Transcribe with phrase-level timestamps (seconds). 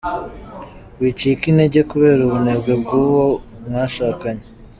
[0.99, 3.25] Wicika intege kubera ubunebwe bw’uwo
[3.65, 4.45] mwashakanye.